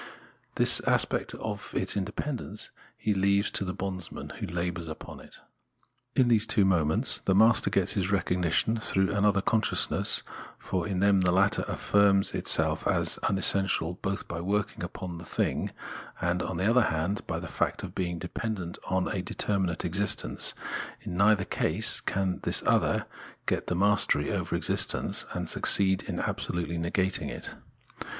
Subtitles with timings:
[0.55, 5.35] The aspect of its independence he leaves to the bondsman, who labours upon it.
[6.15, 10.23] In these two moments, the master gets his recognition through an other consciousness,
[10.57, 15.71] for in them the latter aiSrms itself as unessential, both by working upon the thing,
[16.19, 20.55] and, on the other hand, by the fact of being dependent on a determinate existence;
[21.01, 23.05] in neither case can this other
[23.45, 27.53] get the mastery over existence, and succeed in absolutely negating it.